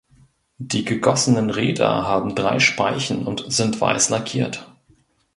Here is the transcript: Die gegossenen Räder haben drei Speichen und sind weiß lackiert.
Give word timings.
Die 0.57 0.83
gegossenen 0.83 1.51
Räder 1.51 2.07
haben 2.07 2.33
drei 2.33 2.57
Speichen 2.57 3.27
und 3.27 3.45
sind 3.49 3.79
weiß 3.79 4.09
lackiert. 4.09 4.65